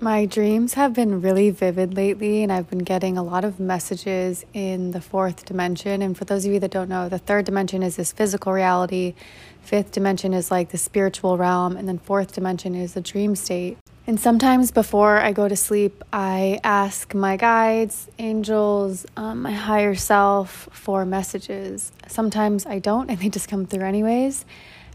[0.00, 4.46] My dreams have been really vivid lately, and I've been getting a lot of messages
[4.52, 6.02] in the fourth dimension.
[6.02, 9.16] And for those of you that don't know, the third dimension is this physical reality,
[9.60, 13.76] fifth dimension is like the spiritual realm, and then fourth dimension is the dream state.
[14.06, 19.96] And sometimes before I go to sleep, I ask my guides, angels, um, my higher
[19.96, 21.90] self for messages.
[22.06, 24.44] Sometimes I don't, and they just come through anyways.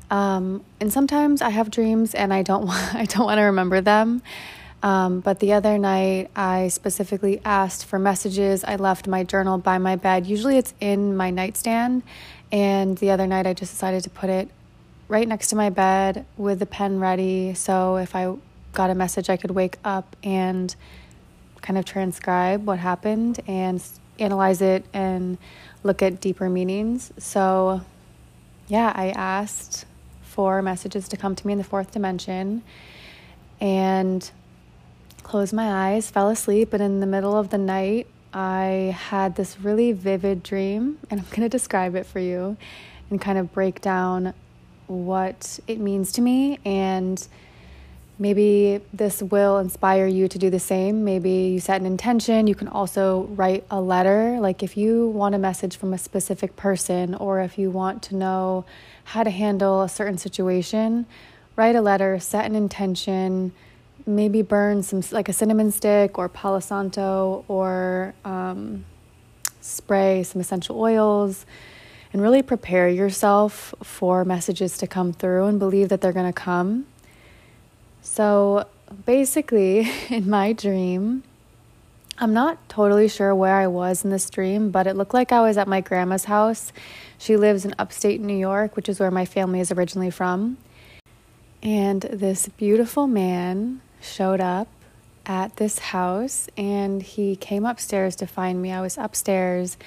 [0.09, 3.81] Um, and sometimes I have dreams and I don't want, I don't want to remember
[3.81, 4.21] them.
[4.83, 8.65] Um, but the other night, I specifically asked for messages.
[8.65, 10.27] I left my journal by my bed.
[10.27, 12.03] Usually it's in my nightstand.
[12.51, 14.49] And the other night, I just decided to put it
[15.07, 17.53] right next to my bed with the pen ready.
[17.53, 18.35] So if I
[18.73, 20.75] got a message, I could wake up and
[21.61, 23.81] kind of transcribe what happened and
[24.19, 25.37] analyze it and
[25.83, 27.13] look at deeper meanings.
[27.17, 27.81] So,
[28.67, 29.85] yeah, I asked
[30.23, 32.63] for messages to come to me in the fourth dimension.
[33.61, 34.29] And
[35.33, 39.59] closed my eyes, fell asleep, and in the middle of the night, I had this
[39.59, 42.55] really vivid dream, and I'm going to describe it for you
[43.09, 44.35] and kind of break down
[44.85, 46.59] what it means to me.
[46.63, 47.27] And
[48.19, 51.03] maybe this will inspire you to do the same.
[51.03, 52.45] Maybe you set an intention.
[52.45, 54.37] You can also write a letter.
[54.39, 58.15] Like if you want a message from a specific person, or if you want to
[58.15, 58.65] know
[59.05, 61.07] how to handle a certain situation,
[61.55, 63.51] write a letter, set an intention
[64.05, 68.85] maybe burn some like a cinnamon stick or palo santo or um,
[69.61, 71.45] spray some essential oils
[72.11, 76.33] and really prepare yourself for messages to come through and believe that they're going to
[76.33, 76.85] come.
[78.01, 78.67] So
[79.05, 81.23] basically in my dream
[82.19, 85.41] i'm not totally sure where i was in this dream but it looked like i
[85.41, 86.71] was at my grandma's house.
[87.17, 90.57] She lives in upstate new york which is where my family is originally from.
[91.61, 94.67] And this beautiful man showed up
[95.25, 98.71] at this house and he came upstairs to find me.
[98.71, 99.77] I was upstairs.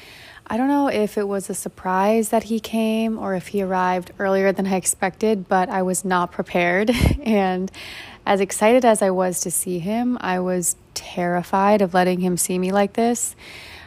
[0.46, 4.12] I don't know if it was a surprise that he came or if he arrived
[4.18, 6.90] earlier than I expected, but I was not prepared.
[7.22, 7.70] and
[8.24, 12.58] as excited as I was to see him, I was terrified of letting him see
[12.58, 13.36] me like this.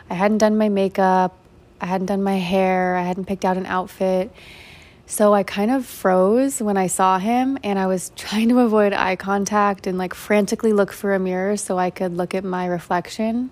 [0.09, 1.35] I hadn't done my makeup,
[1.81, 4.31] I hadn't done my hair, I hadn't picked out an outfit.
[5.09, 8.93] So I kind of froze when I saw him and I was trying to avoid
[8.93, 12.67] eye contact and like frantically look for a mirror so I could look at my
[12.67, 13.49] reflection.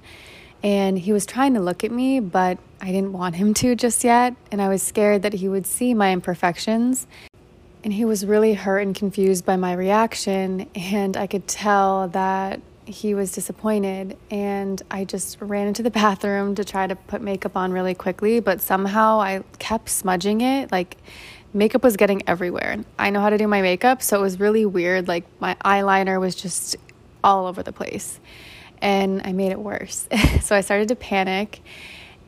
[0.62, 4.03] And he was trying to look at me, but I didn't want him to just
[4.03, 4.35] yet.
[4.51, 7.07] And I was scared that he would see my imperfections.
[7.84, 10.69] And he was really hurt and confused by my reaction.
[10.75, 14.16] And I could tell that he was disappointed.
[14.29, 18.41] And I just ran into the bathroom to try to put makeup on really quickly.
[18.41, 20.72] But somehow I kept smudging it.
[20.72, 20.97] Like,
[21.57, 22.78] makeup was getting everywhere.
[22.97, 25.07] I know how to do my makeup, so it was really weird.
[25.07, 26.75] Like my eyeliner was just
[27.23, 28.19] all over the place.
[28.81, 30.07] And I made it worse.
[30.41, 31.62] so I started to panic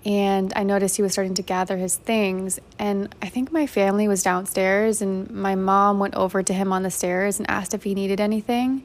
[0.05, 2.59] and I noticed he was starting to gather his things.
[2.77, 6.83] And I think my family was downstairs, and my mom went over to him on
[6.83, 8.83] the stairs and asked if he needed anything.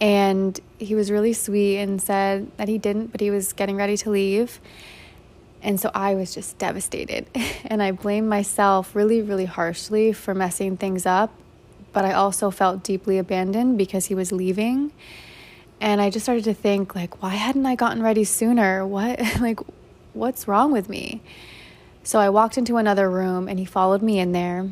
[0.00, 3.96] And he was really sweet and said that he didn't, but he was getting ready
[3.98, 4.60] to leave.
[5.62, 7.26] And so I was just devastated.
[7.64, 11.32] And I blamed myself really, really harshly for messing things up.
[11.92, 14.90] But I also felt deeply abandoned because he was leaving.
[15.80, 18.84] And I just started to think, like, why hadn't I gotten ready sooner?
[18.84, 19.60] What, like,
[20.14, 21.20] what's wrong with me?
[22.02, 24.68] So I walked into another room and he followed me in there.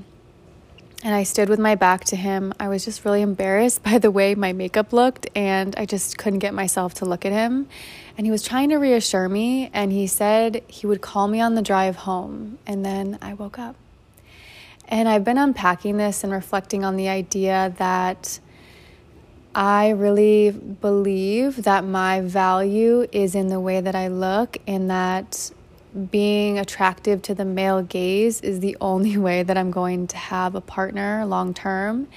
[1.04, 2.52] And I stood with my back to him.
[2.58, 6.40] I was just really embarrassed by the way my makeup looked, and I just couldn't
[6.40, 7.68] get myself to look at him.
[8.16, 11.54] And he was trying to reassure me, and he said he would call me on
[11.54, 12.58] the drive home.
[12.66, 13.76] And then I woke up.
[14.88, 18.40] And I've been unpacking this and reflecting on the idea that
[19.54, 25.52] I really believe that my value is in the way that I look, and that
[26.10, 30.54] being attractive to the male gaze is the only way that I'm going to have
[30.54, 32.08] a partner long term.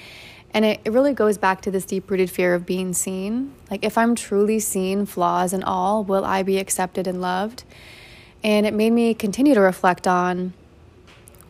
[0.54, 3.54] And it, it really goes back to this deep rooted fear of being seen.
[3.70, 7.64] Like, if I'm truly seen, flaws and all, will I be accepted and loved?
[8.44, 10.53] And it made me continue to reflect on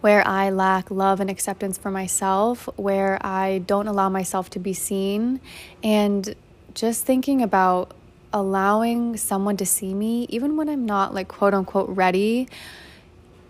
[0.02, 4.74] where I lack love and acceptance for myself, where I don't allow myself to be
[4.74, 5.40] seen,
[5.84, 6.36] and
[6.74, 7.94] just thinking about
[8.34, 12.48] allowing someone to see me, even when I'm not like quote unquote ready.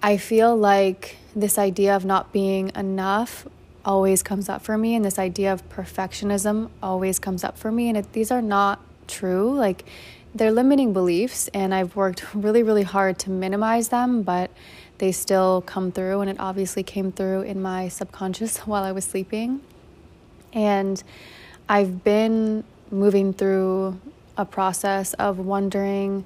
[0.04, 3.48] I feel like this idea of not being enough
[3.86, 7.90] always comes up for me and this idea of perfectionism always comes up for me
[7.90, 9.86] and it, these are not true like
[10.36, 14.52] they're limiting beliefs and I've worked really really hard to minimize them but
[15.00, 19.06] they still come through and it obviously came through in my subconscious while I was
[19.06, 19.62] sleeping
[20.54, 21.02] and
[21.68, 24.00] I've been moving through
[24.38, 26.26] a process of wondering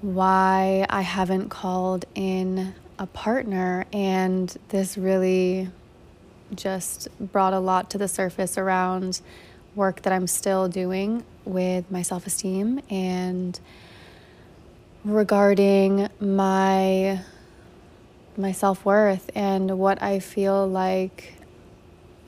[0.00, 3.86] why I haven't called in a partner.
[3.92, 5.68] And this really
[6.54, 9.20] just brought a lot to the surface around
[9.74, 13.58] work that I'm still doing with my self esteem and
[15.04, 17.20] regarding my
[18.36, 21.34] my self-worth and what I feel like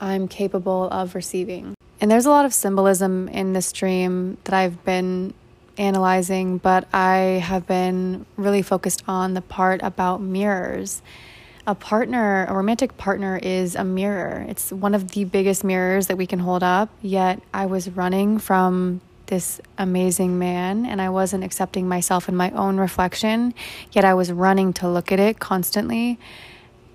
[0.00, 1.74] I'm capable of receiving.
[2.00, 5.34] And there's a lot of symbolism in this dream that I've been
[5.76, 11.02] analyzing, but I have been really focused on the part about mirrors.
[11.66, 14.46] A partner, a romantic partner, is a mirror.
[14.48, 16.88] It's one of the biggest mirrors that we can hold up.
[17.02, 22.50] Yet I was running from this amazing man and I wasn't accepting myself in my
[22.50, 23.54] own reflection,
[23.92, 26.18] yet I was running to look at it constantly.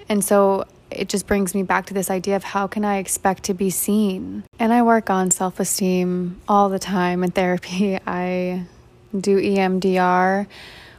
[0.09, 3.43] And so it just brings me back to this idea of how can I expect
[3.43, 4.43] to be seen?
[4.59, 7.97] And I work on self esteem all the time in therapy.
[8.07, 8.65] I
[9.19, 10.47] do EMDR,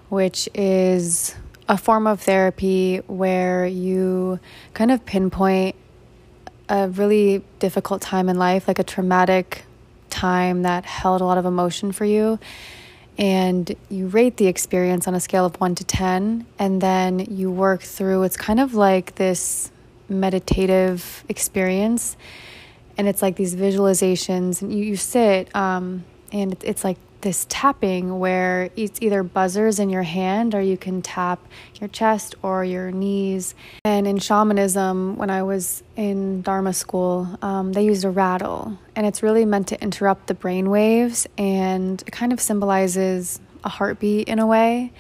[0.08, 1.34] which is
[1.68, 4.38] a form of therapy where you
[4.74, 5.74] kind of pinpoint
[6.68, 9.64] a really difficult time in life, like a traumatic
[10.10, 12.38] time that held a lot of emotion for you.
[13.18, 17.50] And you rate the experience on a scale of one to 10, and then you
[17.50, 19.70] work through it's kind of like this
[20.08, 22.16] meditative experience.
[22.98, 28.18] And it's like these visualizations, and you, you sit, um, and it's like this tapping
[28.18, 31.40] where it's either buzzers in your hand or you can tap
[31.80, 33.54] your chest or your knees.
[33.84, 39.06] And in shamanism, when I was in Dharma school, um, they used a rattle, and
[39.06, 44.28] it's really meant to interrupt the brain waves and it kind of symbolizes a heartbeat
[44.28, 44.92] in a way.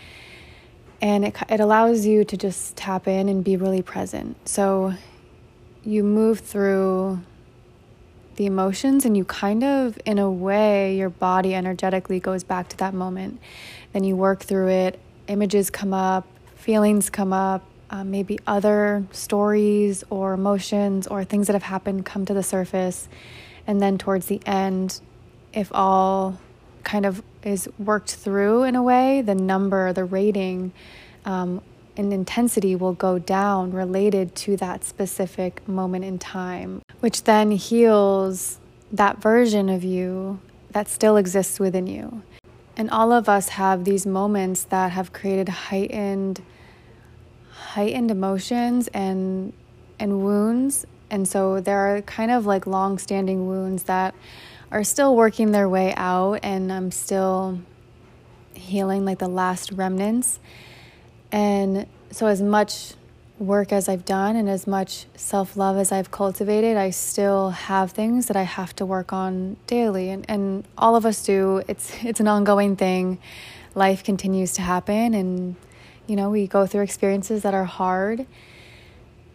[1.00, 4.48] And it, it allows you to just tap in and be really present.
[4.48, 4.94] So
[5.84, 7.20] you move through
[8.36, 12.76] the emotions and you kind of in a way your body energetically goes back to
[12.78, 13.40] that moment.
[13.92, 14.98] Then you work through it.
[15.28, 16.26] Images come up
[16.66, 22.26] feelings come up um, maybe other stories or emotions or things that have happened come
[22.26, 23.08] to the surface.
[23.68, 25.00] And then towards the end
[25.52, 26.40] if all
[26.82, 30.72] kind of is worked through in a way the number the rating
[31.24, 31.62] um,
[31.96, 38.58] and intensity will go down related to that specific moment in time, which then heals
[38.92, 40.40] that version of you
[40.72, 42.22] that still exists within you.
[42.76, 46.42] And all of us have these moments that have created heightened
[47.50, 49.52] heightened emotions and
[49.98, 50.84] and wounds.
[51.10, 54.14] And so there are kind of like long-standing wounds that
[54.70, 57.60] are still working their way out and I'm still
[58.54, 60.38] healing like the last remnants.
[61.30, 62.94] And so, as much
[63.38, 67.92] work as I've done and as much self love as I've cultivated, I still have
[67.92, 70.10] things that I have to work on daily.
[70.10, 71.62] And, and all of us do.
[71.68, 73.18] It's, it's an ongoing thing.
[73.74, 75.56] Life continues to happen, and
[76.06, 78.26] you know, we go through experiences that are hard.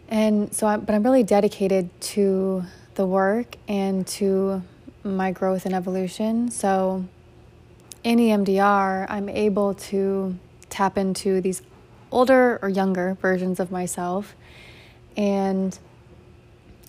[0.08, 2.64] And so, I, but I'm really dedicated to
[2.94, 4.62] the work and to
[5.04, 6.50] my growth and evolution.
[6.50, 7.04] So,
[8.04, 10.36] in EMDR, I'm able to
[10.70, 11.62] tap into these
[12.10, 14.34] older or younger versions of myself
[15.16, 15.78] and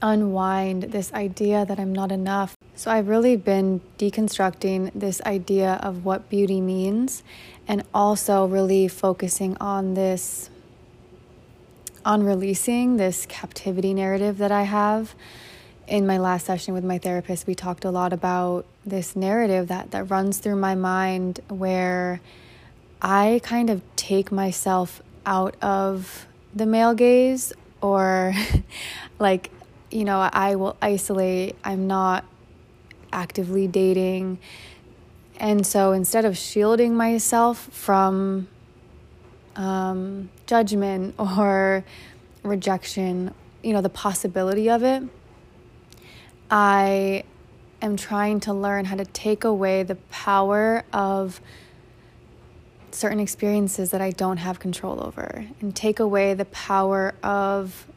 [0.02, 2.56] unwind this idea that I'm not enough.
[2.76, 7.24] So I've really been deconstructing this idea of what beauty means
[7.68, 10.50] and also really focusing on this
[12.06, 15.16] on releasing this captivity narrative that I have.
[15.94, 19.92] In my last session with my therapist, we talked a lot about this narrative that
[19.92, 22.20] that runs through my mind where
[23.00, 28.34] I kind of take myself out of the male gaze or
[29.20, 29.52] like
[29.92, 31.58] you know I will isolate.
[31.64, 32.26] I'm not
[33.12, 34.40] actively dating.
[35.38, 38.48] And so instead of shielding myself from
[39.56, 41.86] um, judgment or
[42.42, 43.32] rejection
[43.62, 45.04] you know the possibility of it
[46.50, 47.24] I
[47.82, 51.42] am trying to learn how to take away the power of
[52.92, 57.88] certain experiences that I don't have control over and take away the power of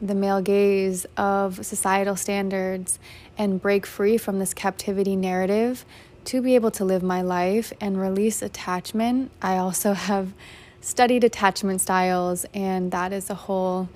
[0.00, 2.98] the male gaze, of societal standards,
[3.38, 5.84] and break free from this captivity narrative
[6.24, 9.30] to be able to live my life and release attachment.
[9.40, 10.32] I also have
[10.80, 13.88] studied attachment styles, and that is a whole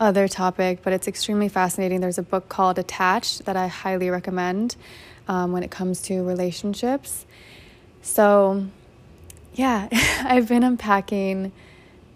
[0.00, 2.00] other topic, but it's extremely fascinating.
[2.00, 4.76] There's a book called Attached that I highly recommend
[5.26, 7.26] um, when it comes to relationships.
[8.02, 8.66] So,
[9.54, 9.88] yeah,
[10.24, 11.52] I've been unpacking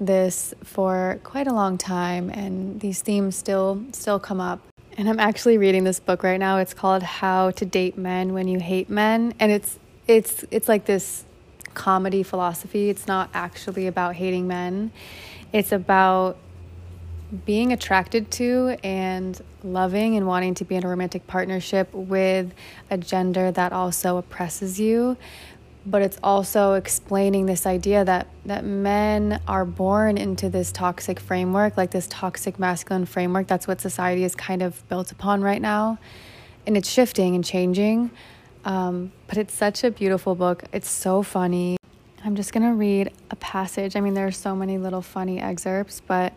[0.01, 4.61] this for quite a long time and these themes still still come up
[4.97, 6.59] And I'm actually reading this book right now.
[6.59, 10.85] It's called How to Date Men When You Hate Men, and it's it's it's like
[10.85, 11.25] this
[11.73, 12.91] comedy philosophy.
[12.91, 14.93] It's not actually about hating men.
[15.53, 16.37] It's about
[17.47, 22.53] being attracted to and loving and wanting to be in a romantic partnership with
[22.91, 25.17] a gender that also oppresses you
[25.85, 31.77] but it's also explaining this idea that that men are born into this toxic framework
[31.77, 33.47] like this toxic masculine framework.
[33.47, 35.99] That's what society is kind of built upon right now.
[36.67, 38.11] And it's shifting and changing.
[38.65, 40.63] Um, but it's such a beautiful book.
[40.73, 41.77] It's so funny.
[42.25, 43.97] I'm just going to read a passage.
[43.97, 46.33] I mean there are so many little funny excerpts but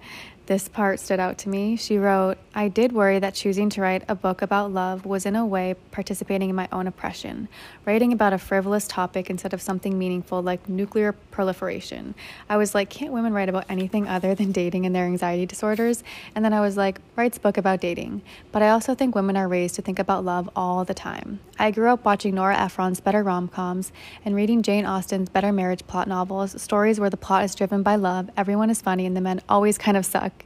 [0.45, 1.75] this part stood out to me.
[1.75, 5.35] She wrote, I did worry that choosing to write a book about love was, in
[5.35, 7.47] a way, participating in my own oppression,
[7.85, 12.15] writing about a frivolous topic instead of something meaningful like nuclear proliferation.
[12.49, 16.03] I was like, can't women write about anything other than dating and their anxiety disorders?
[16.35, 18.21] And then I was like, writes book about dating.
[18.51, 21.39] But I also think women are raised to think about love all the time.
[21.57, 23.93] I grew up watching Nora Ephron's better rom coms
[24.25, 27.95] and reading Jane Austen's better marriage plot novels, stories where the plot is driven by
[27.95, 30.43] love, everyone is funny, and the men always kind of suck.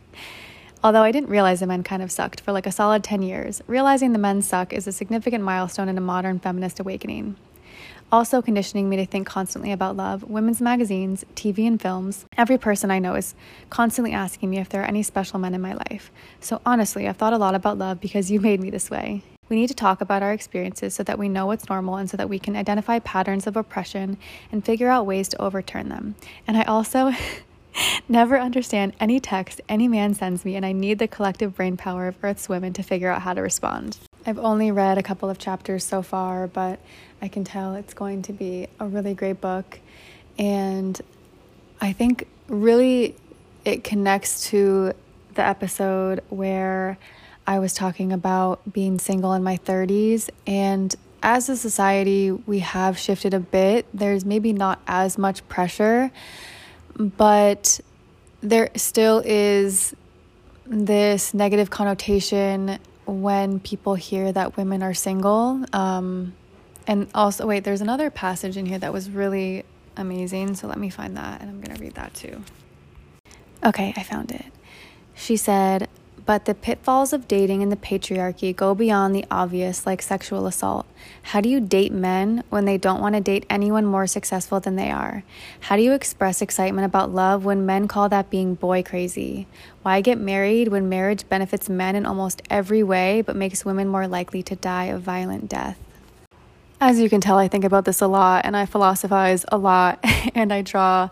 [0.83, 3.63] Although I didn't realize the men kind of sucked for like a solid 10 years,
[3.65, 7.35] realizing the men suck is a significant milestone in a modern feminist awakening.
[8.11, 12.25] Also, conditioning me to think constantly about love, women's magazines, TV, and films.
[12.37, 13.33] Every person I know is
[13.71, 16.11] constantly asking me if there are any special men in my life.
[16.39, 19.23] So, honestly, I've thought a lot about love because you made me this way.
[19.49, 22.17] We need to talk about our experiences so that we know what's normal and so
[22.17, 24.17] that we can identify patterns of oppression
[24.51, 26.15] and figure out ways to overturn them.
[26.47, 27.11] And I also
[28.07, 32.07] Never understand any text any man sends me, and I need the collective brain power
[32.07, 33.97] of Earth's women to figure out how to respond.
[34.25, 36.79] I've only read a couple of chapters so far, but
[37.21, 39.79] I can tell it's going to be a really great book.
[40.37, 40.99] And
[41.79, 43.15] I think really
[43.65, 44.93] it connects to
[45.35, 46.97] the episode where
[47.49, 50.29] I was talking about being single in my 30s.
[50.47, 53.85] And as a society, we have shifted a bit.
[53.93, 56.11] There's maybe not as much pressure
[56.99, 57.79] but
[58.41, 59.95] there still is
[60.65, 65.63] this negative connotation when people hear that women are single.
[65.73, 66.33] Um,
[66.85, 69.63] and also, wait, there's another passage in here that was really
[69.95, 70.55] amazing.
[70.55, 72.43] So let me find that and I'm going to read that too.
[73.65, 74.45] Okay, I found it.
[75.15, 75.89] She said,
[76.25, 80.85] but the pitfalls of dating in the patriarchy go beyond the obvious, like sexual assault.
[81.23, 84.75] How do you date men when they don't want to date anyone more successful than
[84.75, 85.23] they are?
[85.61, 89.47] How do you express excitement about love when men call that being boy crazy?
[89.81, 94.07] Why get married when marriage benefits men in almost every way but makes women more
[94.07, 95.77] likely to die a violent death?
[96.81, 99.99] As you can tell, I think about this a lot and I philosophize a lot
[100.35, 101.09] and I draw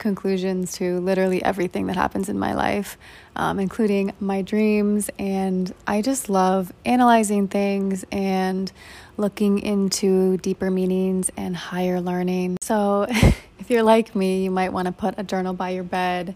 [0.00, 2.98] conclusions to literally everything that happens in my life,
[3.36, 5.08] um, including my dreams.
[5.18, 8.72] And I just love analyzing things and
[9.16, 12.56] looking into deeper meanings and higher learning.
[12.62, 13.06] So,
[13.60, 16.34] if you're like me, you might want to put a journal by your bed,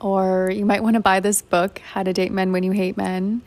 [0.00, 2.96] or you might want to buy this book, How to Date Men When You Hate
[2.96, 3.40] Men.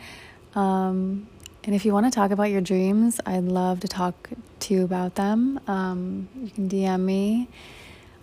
[0.55, 1.27] Um,
[1.65, 4.29] and if you want to talk about your dreams, I'd love to talk
[4.62, 5.60] to you about them.
[5.67, 7.50] Um, you can DM me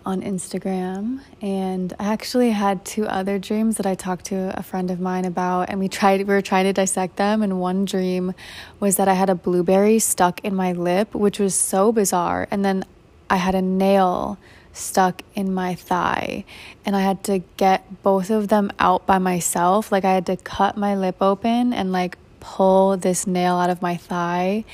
[0.05, 1.21] on Instagram.
[1.41, 5.25] And I actually had two other dreams that I talked to a friend of mine
[5.25, 7.41] about, and we tried we were trying to dissect them.
[7.41, 8.33] And one dream
[8.79, 12.47] was that I had a blueberry stuck in my lip, which was so bizarre.
[12.51, 12.83] And then
[13.29, 14.37] I had a nail
[14.73, 16.45] stuck in my thigh,
[16.85, 19.91] and I had to get both of them out by myself.
[19.91, 23.81] Like I had to cut my lip open and like pull this nail out of
[23.81, 24.65] my thigh.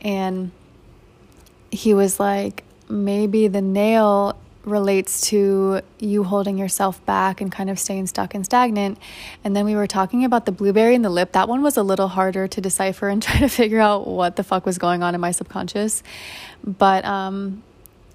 [0.00, 0.50] And
[1.70, 4.36] he was like, maybe the nail
[4.68, 8.98] relates to you holding yourself back and kind of staying stuck and stagnant.
[9.42, 11.32] And then we were talking about the blueberry and the lip.
[11.32, 14.44] That one was a little harder to decipher and try to figure out what the
[14.44, 16.02] fuck was going on in my subconscious.
[16.64, 17.62] But um,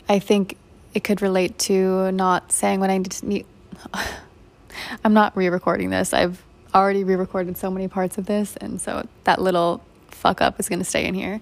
[0.07, 0.57] I think
[0.93, 3.45] it could relate to not saying what I need.
[5.03, 6.13] I'm not re recording this.
[6.13, 6.43] I've
[6.73, 8.55] already re recorded so many parts of this.
[8.57, 11.41] And so that little fuck up is going to stay in here.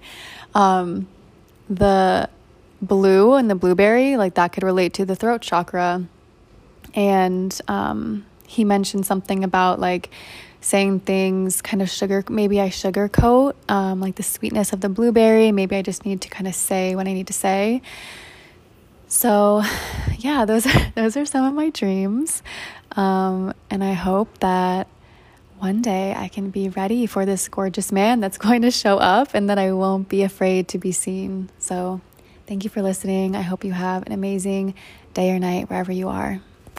[0.54, 1.08] Um,
[1.68, 2.28] the
[2.82, 6.04] blue and the blueberry, like that could relate to the throat chakra.
[6.94, 10.10] And um, he mentioned something about like
[10.60, 15.52] saying things kind of sugar, maybe I sugarcoat um, like the sweetness of the blueberry.
[15.52, 17.82] Maybe I just need to kind of say what I need to say.
[19.08, 19.62] So,
[20.18, 22.42] yeah, those are, those are some of my dreams.
[22.92, 24.86] Um, and I hope that
[25.58, 29.34] one day I can be ready for this gorgeous man that's going to show up
[29.34, 31.50] and that I won't be afraid to be seen.
[31.58, 32.00] So,
[32.52, 33.34] Thank you for listening.
[33.34, 34.74] I hope you have an amazing
[35.14, 36.42] day or night wherever you are.